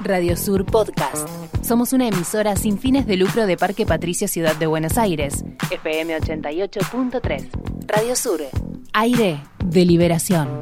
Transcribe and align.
Radio 0.00 0.36
Sur 0.36 0.64
Podcast. 0.64 1.28
Somos 1.64 1.92
una 1.92 2.08
emisora 2.08 2.54
sin 2.56 2.78
fines 2.78 3.06
de 3.06 3.16
lucro 3.16 3.46
de 3.46 3.56
Parque 3.56 3.86
Patricio 3.86 4.28
Ciudad 4.28 4.54
de 4.56 4.66
Buenos 4.66 4.98
Aires. 4.98 5.44
FM 5.70 6.16
88.3. 6.18 7.50
Radio 7.86 8.14
Sur. 8.16 8.40
Aire 8.92 9.40
de 9.64 9.84
liberación. 9.84 10.60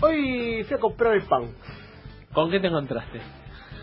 Hoy 0.00 0.64
fui 0.64 0.76
a 0.76 0.80
comprar 0.80 1.14
el 1.14 1.22
pan. 1.22 1.52
¿Con 2.32 2.50
qué 2.50 2.60
te 2.60 2.68
encontraste? 2.68 3.20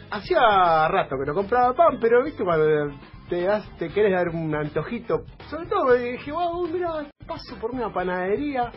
Hacía 0.10 0.88
rato 0.88 1.18
que 1.20 1.26
no 1.26 1.34
compraba 1.34 1.74
pan, 1.74 1.98
pero 2.00 2.24
viste 2.24 2.44
cuando 2.44 2.96
te, 3.30 3.42
das, 3.42 3.66
te 3.78 3.90
querés 3.90 4.14
dar 4.14 4.30
un 4.30 4.56
antojito. 4.56 5.26
Sobre 5.50 5.66
todo 5.68 5.94
dije, 5.94 6.32
wow, 6.32 6.68
mira, 6.68 7.06
paso 7.26 7.56
por 7.60 7.72
una 7.72 7.92
panadería 7.92 8.72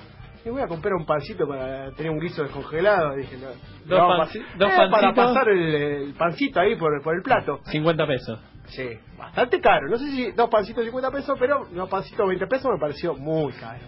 y 0.45 0.49
voy 0.49 0.63
a 0.63 0.67
comprar 0.69 0.95
un 0.95 1.05
pancito 1.05 1.47
para 1.47 1.91
tener 1.93 2.11
un 2.11 2.19
guiso 2.21 2.43
descongelado. 2.43 3.15
Dije, 3.17 3.37
no, 3.37 3.49
Dos 3.87 4.09
no, 4.09 4.17
dos 4.17 4.35
eh, 4.37 4.47
para 4.57 4.91
pancitos. 4.91 5.15
pasar 5.15 5.49
el, 5.51 5.75
el 5.75 6.15
pancito 6.15 6.61
ahí 6.61 6.77
por, 6.77 7.03
por 7.03 7.15
el 7.15 7.23
plato. 7.23 7.61
50 7.65 8.07
pesos. 8.07 8.39
Sí, 8.67 8.89
bastante 9.19 9.61
caro. 9.61 9.89
No 9.89 9.99
sé 9.99 10.07
si 10.11 10.31
dos 10.33 10.49
pancitos 10.49 10.85
50 10.85 11.11
pesos, 11.11 11.37
pero 11.39 11.67
dos 11.73 11.89
pancitos 11.89 12.27
20 12.29 12.47
pesos 12.47 12.71
me 12.73 12.79
pareció 12.79 13.15
muy 13.15 13.53
caro. 13.55 13.81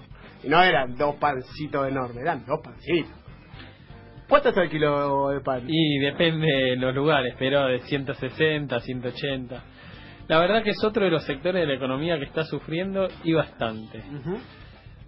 Y 0.43 0.49
no 0.49 0.61
eran 0.63 0.97
dos 0.97 1.15
pancitos 1.17 1.89
enormes, 1.89 2.19
eran 2.23 2.45
dos 2.45 2.61
pancitos. 2.63 3.13
¿Cuánto 4.29 4.49
está 4.49 4.63
el 4.63 4.71
kilo 4.71 5.29
de 5.29 5.41
pan? 5.41 5.63
Y 5.69 5.99
depende 5.99 6.47
de 6.47 6.77
los 6.77 6.95
lugares, 6.95 7.35
pero 7.39 7.67
de 7.67 7.81
160, 7.81 8.81
180. 8.81 9.63
La 10.29 10.39
verdad 10.39 10.63
que 10.63 10.71
es 10.71 10.83
otro 10.85 11.05
de 11.05 11.11
los 11.11 11.25
sectores 11.25 11.61
de 11.61 11.67
la 11.67 11.75
economía 11.75 12.19
que 12.19 12.25
está 12.25 12.45
sufriendo 12.45 13.09
y 13.25 13.35
bastante. 13.35 13.99
Ujú. 13.99 14.39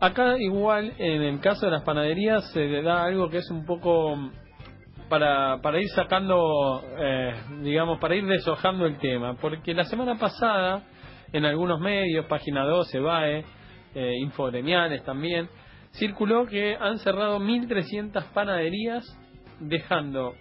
Acá 0.05 0.37
igual, 0.39 0.93
en 0.99 1.23
el 1.23 1.41
caso 1.41 1.65
de 1.65 1.73
las 1.73 1.83
panaderías, 1.83 2.53
se 2.53 2.61
le 2.67 2.83
da 2.83 3.05
algo 3.05 3.31
que 3.31 3.39
es 3.39 3.51
un 3.51 3.65
poco 3.65 4.15
mm, 4.15 4.33
para, 5.09 5.63
para 5.63 5.81
ir 5.81 5.89
sacando, 5.95 6.85
eh, 6.99 7.33
digamos, 7.63 7.99
para 8.01 8.15
ir 8.15 8.27
deshojando 8.27 8.85
el 8.85 8.99
tema. 8.99 9.39
Porque 9.41 9.73
la 9.73 9.85
semana 9.85 10.17
pasada, 10.17 10.83
en 11.33 11.47
algunos 11.47 11.81
medios, 11.81 12.27
Página 12.27 12.67
12, 12.67 12.99
BAE, 12.99 13.45
eh, 13.95 14.13
Infogremiales 14.21 15.03
también, 15.05 15.49
circuló 15.93 16.45
que 16.45 16.77
han 16.79 16.99
cerrado 16.99 17.41
1.300 17.41 18.25
panaderías, 18.35 19.07
dejando 19.59 20.35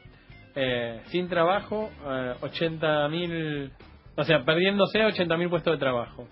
eh, 0.56 1.04
sin 1.06 1.30
trabajo 1.30 1.90
eh, 2.06 2.34
80.000, 2.42 3.72
o 4.18 4.24
sea, 4.26 4.44
perdiéndose 4.44 5.00
80.000 5.00 5.50
puestos 5.50 5.74
de 5.76 5.80
trabajo. 5.80 6.28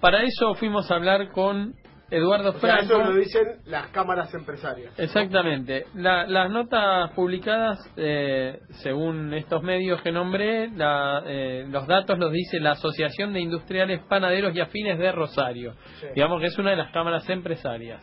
Para 0.00 0.22
eso 0.22 0.54
fuimos 0.54 0.90
a 0.90 0.96
hablar 0.96 1.30
con 1.30 1.74
Eduardo 2.10 2.50
O 2.50 2.52
sea, 2.52 2.60
Franco. 2.60 2.84
eso 2.84 2.98
lo 3.10 3.14
dicen 3.16 3.42
las 3.66 3.88
cámaras 3.88 4.32
empresarias. 4.32 4.92
Exactamente. 4.98 5.86
La- 5.94 6.24
las 6.26 6.50
notas 6.50 7.10
publicadas, 7.12 7.78
eh, 7.96 8.60
según 8.82 9.34
estos 9.34 9.62
medios 9.64 10.00
que 10.02 10.12
nombré, 10.12 10.68
la- 10.70 11.22
eh, 11.26 11.66
los 11.68 11.86
datos 11.88 12.16
los 12.18 12.30
dice 12.30 12.60
la 12.60 12.72
Asociación 12.72 13.32
de 13.32 13.40
Industriales 13.40 14.00
Panaderos 14.08 14.54
y 14.54 14.60
Afines 14.60 14.98
de 14.98 15.10
Rosario. 15.10 15.72
Sí. 16.00 16.06
Digamos 16.14 16.40
que 16.40 16.46
es 16.46 16.58
una 16.58 16.70
de 16.70 16.76
las 16.76 16.92
cámaras 16.92 17.28
empresarias. 17.28 18.00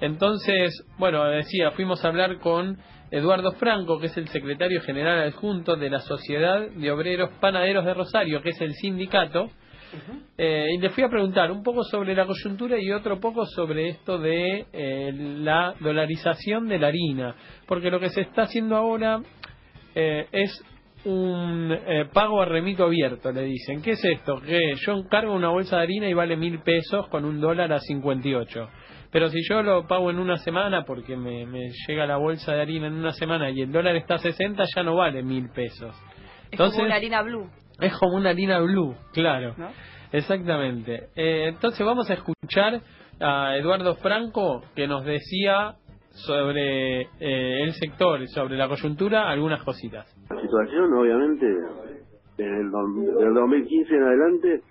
Entonces, 0.00 0.84
bueno, 0.98 1.24
decía, 1.26 1.70
fuimos 1.72 2.04
a 2.04 2.08
hablar 2.08 2.38
con 2.38 2.78
Eduardo 3.10 3.52
Franco, 3.52 3.98
que 4.00 4.06
es 4.06 4.16
el 4.16 4.28
secretario 4.28 4.80
general 4.80 5.20
adjunto 5.28 5.76
de 5.76 5.90
la 5.90 5.98
Sociedad 6.00 6.68
de 6.68 6.90
Obreros 6.90 7.30
Panaderos 7.40 7.84
de 7.84 7.94
Rosario, 7.94 8.40
que 8.42 8.50
es 8.50 8.60
el 8.60 8.72
sindicato. 8.74 9.50
Eh, 10.38 10.66
y 10.74 10.78
le 10.78 10.90
fui 10.90 11.02
a 11.02 11.08
preguntar 11.08 11.50
un 11.50 11.62
poco 11.62 11.82
sobre 11.84 12.14
la 12.14 12.26
coyuntura 12.26 12.78
y 12.78 12.90
otro 12.92 13.18
poco 13.20 13.44
sobre 13.46 13.88
esto 13.88 14.18
de 14.18 14.66
eh, 14.72 15.12
la 15.12 15.74
dolarización 15.80 16.68
de 16.68 16.78
la 16.78 16.88
harina, 16.88 17.34
porque 17.66 17.90
lo 17.90 18.00
que 18.00 18.10
se 18.10 18.22
está 18.22 18.42
haciendo 18.42 18.76
ahora 18.76 19.20
eh, 19.94 20.26
es 20.32 20.64
un 21.04 21.72
eh, 21.72 22.06
pago 22.12 22.42
a 22.42 22.44
remito 22.44 22.84
abierto, 22.84 23.32
le 23.32 23.42
dicen. 23.42 23.80
¿Qué 23.82 23.92
es 23.92 24.04
esto? 24.04 24.40
Que 24.40 24.74
yo 24.76 24.92
encargo 24.92 25.34
una 25.34 25.48
bolsa 25.48 25.76
de 25.76 25.82
harina 25.82 26.08
y 26.08 26.14
vale 26.14 26.36
mil 26.36 26.60
pesos 26.60 27.08
con 27.08 27.24
un 27.24 27.40
dólar 27.40 27.72
a 27.72 27.80
58. 27.80 28.68
Pero 29.10 29.28
si 29.28 29.38
yo 29.48 29.62
lo 29.62 29.86
pago 29.86 30.10
en 30.10 30.18
una 30.18 30.36
semana, 30.36 30.84
porque 30.84 31.16
me, 31.16 31.46
me 31.46 31.70
llega 31.86 32.06
la 32.06 32.16
bolsa 32.16 32.52
de 32.54 32.60
harina 32.60 32.86
en 32.86 32.94
una 32.94 33.12
semana 33.12 33.50
y 33.50 33.62
el 33.62 33.72
dólar 33.72 33.96
está 33.96 34.14
a 34.16 34.18
60, 34.18 34.62
ya 34.74 34.82
no 34.82 34.94
vale 34.94 35.22
mil 35.22 35.48
pesos. 35.50 35.96
Es 35.96 36.52
Entonces, 36.52 36.76
como 36.76 36.86
una 36.86 36.96
harina 36.96 37.22
blue, 37.22 37.48
es 37.80 37.96
como 37.98 38.16
una 38.16 38.30
harina 38.30 38.58
blue, 38.60 38.94
claro. 39.12 39.54
¿no? 39.56 39.68
Exactamente. 40.12 41.08
Eh, 41.14 41.48
entonces 41.48 41.84
vamos 41.84 42.10
a 42.10 42.14
escuchar 42.14 42.80
a 43.20 43.56
Eduardo 43.56 43.94
Franco 43.96 44.62
que 44.74 44.88
nos 44.88 45.04
decía 45.04 45.76
sobre 46.10 47.02
eh, 47.02 47.62
el 47.62 47.72
sector, 47.74 48.20
y 48.20 48.26
sobre 48.28 48.56
la 48.56 48.68
coyuntura, 48.68 49.30
algunas 49.30 49.62
cositas. 49.62 50.06
La 50.28 50.40
situación, 50.40 50.92
obviamente, 50.92 51.46
desde 52.36 52.60
el, 52.60 52.70
del 52.70 53.34
2015 53.34 53.94
en 53.94 54.02
adelante, 54.02 54.62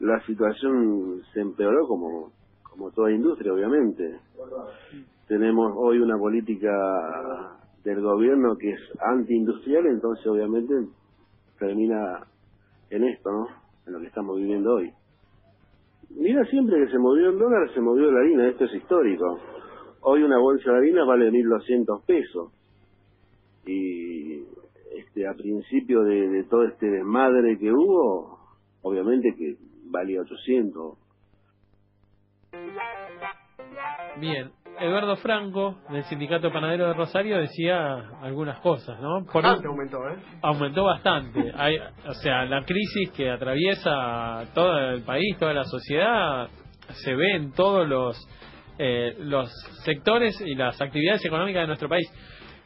la 0.00 0.20
situación 0.24 1.22
se 1.32 1.40
empeoró 1.40 1.86
como, 1.86 2.32
como 2.62 2.90
toda 2.92 3.12
industria, 3.12 3.52
obviamente. 3.52 4.18
Tenemos 5.26 5.72
hoy 5.76 5.98
una 5.98 6.16
política 6.16 6.70
del 7.84 8.00
gobierno 8.00 8.56
que 8.56 8.70
es 8.70 8.80
antiindustrial, 9.00 9.86
entonces 9.86 10.26
obviamente 10.26 10.74
termina 11.58 12.20
en 12.90 13.04
esto, 13.04 13.30
¿no? 13.30 13.46
En 13.86 13.92
lo 13.92 14.00
que 14.00 14.06
estamos 14.06 14.36
viviendo 14.36 14.74
hoy. 14.74 14.92
Mira, 16.10 16.44
siempre 16.46 16.84
que 16.84 16.90
se 16.90 16.98
movió 16.98 17.30
el 17.30 17.38
dólar, 17.38 17.72
se 17.74 17.80
movió 17.80 18.10
la 18.10 18.20
harina, 18.20 18.48
esto 18.48 18.64
es 18.64 18.74
histórico. 18.74 19.38
Hoy 20.00 20.22
una 20.22 20.38
bolsa 20.38 20.70
de 20.72 20.78
harina 20.78 21.04
vale 21.04 21.30
1.200 21.30 22.04
pesos 22.04 22.52
y 23.66 24.44
este 24.96 25.26
a 25.28 25.34
principio 25.34 26.02
de, 26.02 26.28
de 26.28 26.44
todo 26.44 26.64
este 26.64 26.86
desmadre 26.86 27.58
que 27.58 27.70
hubo, 27.70 28.38
obviamente 28.82 29.34
que 29.36 29.56
valía 29.84 30.20
800. 30.22 30.98
Bien, 34.18 34.50
Eduardo 34.80 35.16
Franco, 35.16 35.78
del 35.90 36.04
Sindicato 36.04 36.50
Panadero 36.52 36.86
de 36.88 36.94
Rosario, 36.94 37.38
decía 37.38 37.94
algunas 38.22 38.58
cosas, 38.60 39.00
¿no? 39.00 39.24
Por 39.32 39.36
un- 39.44 39.50
Bastante 39.50 39.66
aumentó, 39.68 39.98
¿eh? 40.08 40.16
aumentó 40.42 40.84
bastante. 40.84 41.52
Hay, 41.56 41.76
o 42.06 42.14
sea, 42.14 42.44
la 42.44 42.64
crisis 42.64 43.10
que 43.12 43.30
atraviesa 43.30 44.44
todo 44.54 44.78
el 44.90 45.02
país, 45.02 45.36
toda 45.38 45.52
la 45.52 45.64
sociedad, 45.64 46.48
se 47.04 47.14
ve 47.14 47.32
en 47.36 47.52
todos 47.52 47.86
los, 47.88 48.16
eh, 48.78 49.14
los 49.20 49.50
sectores 49.84 50.40
y 50.40 50.54
las 50.54 50.80
actividades 50.80 51.24
económicas 51.24 51.62
de 51.62 51.66
nuestro 51.66 51.88
país. 51.88 52.06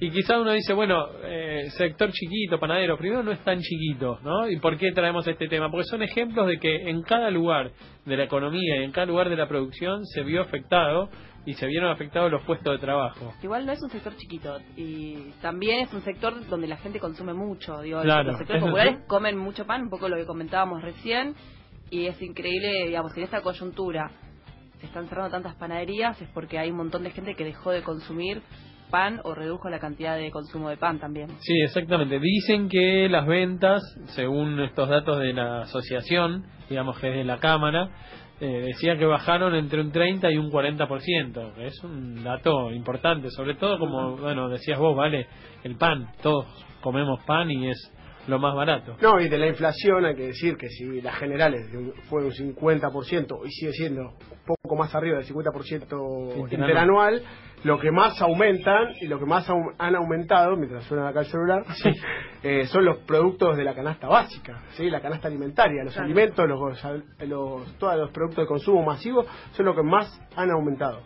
Y 0.01 0.11
quizá 0.11 0.37
uno 0.41 0.51
dice, 0.51 0.73
bueno, 0.73 1.07
eh, 1.23 1.67
sector 1.77 2.11
chiquito, 2.11 2.59
panadero, 2.59 2.99
primero 2.99 3.23
no 3.23 3.31
es 3.31 3.39
tan 3.45 3.61
chiquito, 3.61 4.19
¿no? 4.25 4.49
¿Y 4.49 4.57
por 4.59 4.77
qué 4.77 4.91
traemos 4.91 5.25
este 5.29 5.47
tema? 5.47 5.71
Porque 5.71 5.85
son 5.85 6.03
ejemplos 6.03 6.49
de 6.49 6.59
que 6.59 6.91
en 6.91 7.03
cada 7.03 7.31
lugar 7.31 7.71
de 8.05 8.17
la 8.17 8.25
economía 8.25 8.81
y 8.81 8.85
en 8.85 8.91
cada 8.91 9.07
lugar 9.07 9.29
de 9.29 9.37
la 9.37 9.47
producción 9.47 10.05
se 10.07 10.23
vio 10.25 10.43
afectado 10.43 11.09
y 11.45 11.55
se 11.55 11.67
vieron 11.67 11.91
afectados 11.91 12.31
los 12.31 12.43
puestos 12.43 12.73
de 12.73 12.79
trabajo. 12.79 13.33
Igual 13.43 13.67
no 13.67 13.73
es 13.73 13.83
un 13.83 13.91
sector 13.91 14.17
chiquito 14.17 14.59
y 14.77 15.33
también 15.41 15.81
es 15.81 15.93
un 15.93 16.03
sector 16.03 16.47
donde 16.49 16.69
la 16.69 16.77
gente 16.77 17.01
consume 17.01 17.35
mucho. 17.35 17.81
Digo, 17.81 18.01
Claro, 18.03 18.31
los 18.31 18.39
sectores 18.39 18.63
populares 18.63 18.99
comen 19.07 19.37
mucho 19.37 19.67
pan, 19.67 19.83
un 19.83 19.91
poco 19.91 20.09
lo 20.09 20.17
que 20.17 20.27
comentábamos 20.27 20.83
recién, 20.83 21.35
y 21.91 22.07
es 22.07 22.21
increíble, 22.23 22.87
digamos, 22.87 23.17
en 23.17 23.25
esta 23.25 23.43
coyuntura 23.43 24.11
se 24.83 24.87
están 24.87 25.09
cerrando 25.09 25.31
tantas 25.31 25.55
panaderías 25.55 26.21
es 26.21 26.29
porque 26.31 26.59
hay 26.59 26.71
un 26.73 26.77
montón 26.77 27.05
de 27.05 27.13
gente 27.13 27.37
que 27.37 27.45
dejó 27.45 27.71
de 27.71 27.83
consumir 27.83 28.43
pan 28.91 29.21
o 29.23 29.33
redujo 29.33 29.71
la 29.71 29.79
cantidad 29.79 30.17
de 30.17 30.31
consumo 30.33 30.69
de 30.69 30.77
pan 30.77 30.99
también. 30.99 31.29
Sí, 31.39 31.55
exactamente. 31.63 32.19
Dicen 32.19 32.69
que 32.69 33.09
las 33.09 33.27
ventas, 33.27 33.81
según 34.09 34.59
estos 34.61 34.89
datos 34.89 35.21
de 35.21 35.33
la 35.33 35.63
asociación, 35.63 36.45
digamos 36.69 36.99
que 36.99 37.11
es 37.11 37.17
de 37.17 37.25
la 37.25 37.39
Cámara, 37.39 37.91
eh, 38.43 38.61
decía 38.61 38.97
que 38.97 39.05
bajaron 39.05 39.55
entre 39.55 39.81
un 39.81 39.93
30 39.93 40.33
y 40.33 40.37
un 40.37 40.51
40%, 40.51 41.55
que 41.55 41.67
es 41.69 41.85
un 41.85 42.25
dato 42.25 42.73
importante, 42.73 43.31
sobre 43.31 43.55
todo 43.55 43.79
como, 43.79 44.17
bueno, 44.17 44.49
decías 44.49 44.81
vos, 44.81 44.97
vale, 44.97 45.29
el 45.63 45.77
pan, 45.77 46.09
todos 46.21 46.47
comemos 46.81 47.23
pan 47.25 47.53
y 47.53 47.69
es 47.69 47.93
lo 48.27 48.41
más 48.41 48.57
barato. 48.57 48.97
No, 49.01 49.21
y 49.21 49.29
de 49.29 49.39
la 49.39 49.47
inflación 49.47 50.05
hay 50.07 50.17
que 50.17 50.27
decir 50.27 50.57
que 50.57 50.69
si 50.71 51.01
las 51.01 51.15
generales 51.19 51.71
fue 52.09 52.25
un 52.25 52.33
50% 52.33 53.47
y 53.47 53.51
sigue 53.53 53.73
siendo 53.75 54.03
un 54.03 54.62
poco 54.73 54.83
más 54.83 54.95
arriba 54.95 55.19
del 55.19 55.27
50% 55.27 55.83
Interanual. 55.83 56.53
interanual, 56.53 57.23
lo 57.65 57.79
que 57.79 57.91
más 57.91 58.21
aumentan 58.23 58.89
y 59.03 59.07
lo 59.07 59.19
que 59.19 59.27
más 59.27 59.47
au- 59.49 59.75
han 59.79 59.95
aumentado, 59.95 60.57
mientras 60.57 60.85
suena 60.85 61.09
acá 61.09 61.21
el 61.21 61.27
celular, 61.27 61.63
eh, 62.43 62.67
son 62.67 62.85
los 62.87 62.99
productos 63.01 63.57
de 63.59 63.65
la 63.65 63.75
canasta 63.75 64.09
básica, 64.09 64.63
¿sí? 64.73 64.89
la 64.89 65.01
canasta 65.01 65.29
alimentaria, 65.29 65.85
los 65.85 65.93
Claro. 65.93 66.07
alimentos, 66.07 66.49
los, 66.49 66.61
los- 67.29 67.79
todos 67.79 67.97
los 67.99 68.11
productos 68.13 68.45
de 68.45 68.47
consumo 68.47 68.83
masivo 68.83 69.25
son 69.53 69.67
los 69.67 69.77
que 69.77 69.83
más 69.83 70.21
han 70.37 70.51
aumentado. 70.51 71.03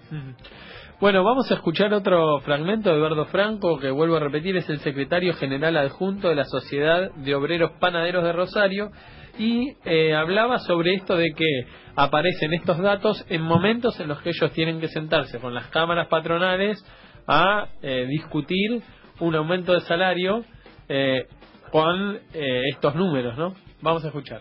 Bueno, 0.99 1.23
vamos 1.23 1.51
a 1.51 1.57
escuchar 1.57 1.93
otro 1.93 2.41
fragmento 2.41 2.89
de 2.89 2.97
Eduardo 2.97 3.27
Franco, 3.27 3.79
que 3.79 3.91
vuelvo 3.91 4.17
a 4.17 4.21
repetir, 4.21 4.57
es 4.57 4.67
el 4.71 4.79
secretario 4.79 5.35
general 5.35 5.77
adjunto 5.77 6.31
de 6.31 6.35
la 6.35 6.47
Sociedad 6.47 7.11
de 7.17 7.35
Obreros 7.35 7.73
Panaderos 7.79 8.25
de 8.25 8.33
Rosario, 8.33 8.91
y 9.39 9.77
eh, 9.85 10.15
hablaba 10.15 10.59
sobre 10.61 10.95
esto 10.95 11.15
de 11.15 11.35
que 11.37 11.67
aparecen 11.97 12.55
estos 12.55 12.79
datos 12.79 13.27
en 13.29 13.43
momentos 13.43 14.01
en 14.01 14.09
los 14.09 14.23
que 14.23 14.31
ellos 14.31 14.51
tienen 14.53 14.81
que 14.81 14.89
sentarse 14.89 15.39
con 15.39 15.53
las 15.53 15.67
cámaras 15.69 16.09
patronales 16.09 16.83
a 17.27 17.69
eh, 17.83 18.07
discutir 18.09 18.81
un 19.21 19.35
aumento 19.35 19.75
de 19.75 19.81
salario 19.81 20.45
eh, 20.89 21.27
con 21.73 22.17
eh, 22.33 22.63
estos 22.73 22.95
números, 22.95 23.37
¿no? 23.37 23.53
Vamos 23.83 24.03
a 24.03 24.09
escuchar. 24.09 24.41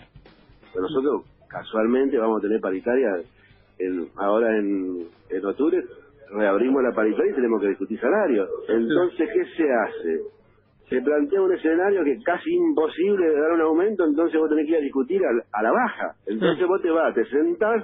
Nosotros 0.74 1.24
casualmente 1.50 2.18
vamos 2.18 2.40
a 2.40 2.42
tener 2.44 2.62
paritaria 2.62 3.10
en, 3.78 4.08
ahora 4.16 4.58
en, 4.58 5.10
en 5.30 5.46
octubre, 5.46 5.84
reabrimos 6.36 6.84
la 6.84 6.92
paritaria 6.92 7.32
y 7.32 7.36
tenemos 7.36 7.62
que 7.62 7.70
discutir 7.70 8.00
salario. 8.00 8.48
Entonces, 8.68 9.30
¿qué 9.34 9.46
se 9.58 9.72
hace? 9.72 10.20
Se 10.90 11.02
plantea 11.02 11.42
un 11.42 11.54
escenario 11.54 12.04
que 12.04 12.14
es 12.14 12.24
casi 12.24 12.54
imposible 12.54 13.28
de 13.28 13.40
dar 13.40 13.52
un 13.54 13.62
aumento, 13.62 14.06
entonces 14.06 14.40
vos 14.40 14.50
tenés 14.50 14.66
que 14.66 14.72
ir 14.72 14.78
a 14.78 14.82
discutir 14.82 15.22
a, 15.26 15.64
la 15.64 15.72
baja. 15.72 16.16
Entonces 16.28 16.68
vos 16.68 16.82
te 16.82 16.92
vas, 16.92 17.14
te 17.16 17.26
sentás 17.26 17.84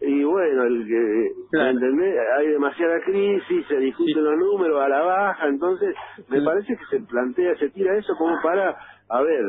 y 0.00 0.24
bueno, 0.24 0.64
el 0.64 0.86
que, 0.86 1.30
¿me 1.52 1.70
entendés? 1.70 2.14
Hay 2.36 2.48
demasiada 2.48 3.00
crisis, 3.00 3.66
se 3.66 3.78
discuten 3.78 4.24
los 4.24 4.36
números 4.36 4.78
a 4.78 4.88
la 4.88 5.00
baja, 5.00 5.48
entonces 5.48 5.94
me 6.28 6.42
parece 6.42 6.76
que 6.76 6.84
se 6.98 7.06
plantea, 7.06 7.56
se 7.56 7.70
tira 7.70 7.96
eso 7.96 8.12
como 8.18 8.36
para, 8.42 8.76
a 9.08 9.22
ver, 9.22 9.42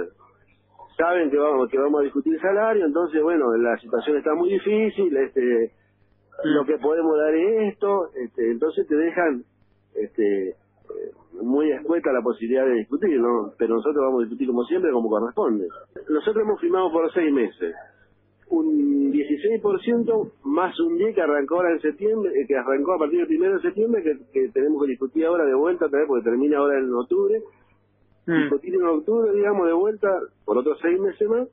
saben 0.98 1.30
que 1.30 1.38
vamos 1.38 1.70
que 1.70 1.78
vamos 1.78 2.00
a 2.00 2.04
discutir 2.06 2.40
salario, 2.40 2.86
entonces 2.86 3.22
bueno, 3.22 3.46
la 3.58 3.78
situación 3.78 4.18
está 4.18 4.34
muy 4.36 4.50
difícil, 4.50 5.18
este 5.18 5.72
lo 6.44 6.66
que 6.66 6.78
podemos 6.78 7.18
dar 7.18 7.34
es 7.34 7.74
esto, 7.74 8.10
este, 8.16 8.52
entonces 8.52 8.88
te 8.88 8.96
dejan 8.96 9.44
este 9.96 10.50
eh, 10.50 10.56
muy 11.42 11.72
escueta 11.72 12.12
la 12.12 12.22
posibilidad 12.22 12.66
de 12.66 12.76
discutir, 12.76 13.20
¿no? 13.20 13.54
Pero 13.58 13.76
nosotros 13.76 14.04
vamos 14.04 14.22
a 14.22 14.24
discutir 14.24 14.48
como 14.48 14.64
siempre, 14.66 14.92
como 14.92 15.10
corresponde. 15.10 15.68
Nosotros 16.10 16.44
hemos 16.44 16.60
firmado 16.60 16.92
por 16.92 17.12
seis 17.14 17.32
meses 17.32 17.76
un 18.50 19.12
16% 19.12 20.32
más 20.44 20.80
un 20.80 20.98
10 20.98 21.16
que 21.16 21.22
arrancó 21.22 21.56
ahora 21.56 21.74
en 21.74 21.82
septiembre, 21.82 22.32
eh, 22.32 22.46
que 22.48 22.56
arrancó 22.56 22.94
a 22.94 23.00
partir 23.00 23.20
del 23.20 23.28
primero 23.28 23.56
de 23.56 23.62
septiembre, 23.62 24.04
que, 24.04 24.50
tenemos 24.50 24.82
que 24.82 24.92
discutir 24.92 25.26
ahora 25.26 25.46
de 25.46 25.56
vuelta 25.56 25.88
porque 26.08 26.24
termina 26.24 26.58
ahora 26.58 26.80
en 26.80 26.94
octubre. 26.94 27.42
Mm. 28.26 28.42
Discutir 28.44 28.76
en 28.76 28.86
octubre, 28.86 29.32
digamos, 29.34 29.68
de 29.68 29.74
vuelta 29.74 30.08
por 30.46 30.58
otros 30.58 30.78
seis 30.82 31.00
meses 31.00 31.30
más. 31.30 31.48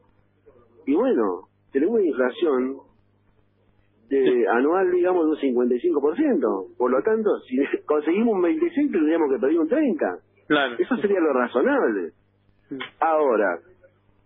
Y 0.86 0.94
bueno, 0.94 1.48
tenemos 1.72 1.96
una 1.96 2.06
inflación 2.06 2.76
de 4.08 4.48
anual, 4.48 4.90
digamos, 4.90 5.24
de 5.24 5.48
un 5.48 5.54
55%. 5.56 6.76
Por 6.76 6.90
lo 6.90 7.02
tanto, 7.02 7.38
si 7.48 7.56
conseguimos 7.86 8.34
un 8.34 8.42
26, 8.42 8.92
tendríamos 8.92 9.30
que 9.30 9.38
pedir 9.38 9.58
un 9.58 9.68
30. 9.68 10.18
Claro. 10.46 10.76
Eso 10.78 10.96
sería 10.98 11.20
lo 11.20 11.32
razonable. 11.32 12.12
Ahora, 13.00 13.58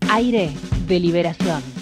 Aire 0.10 0.50
de 0.88 1.00
liberación. 1.00 1.79